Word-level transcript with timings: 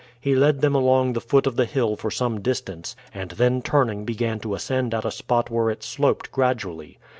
He 0.19 0.33
led 0.33 0.61
them 0.61 0.73
along 0.73 1.13
the 1.13 1.21
foot 1.21 1.45
of 1.45 1.57
the 1.57 1.65
hill 1.65 1.95
for 1.95 2.09
some 2.09 2.41
distance, 2.41 2.95
and 3.13 3.29
then 3.29 3.61
turning 3.61 4.03
began 4.03 4.39
to 4.39 4.55
ascend 4.55 4.95
at 4.95 5.05
a 5.05 5.11
spot 5.11 5.51
where 5.51 5.69
it 5.69 5.83
sloped 5.83 6.31
gradually. 6.31 6.97